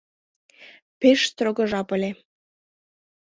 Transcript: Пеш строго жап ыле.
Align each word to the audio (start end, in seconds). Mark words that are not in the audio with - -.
Пеш 0.99 1.19
строго 1.31 1.61
жап 1.71 1.89
ыле. 1.97 2.11